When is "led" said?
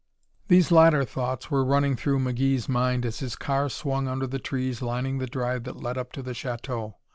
5.79-5.95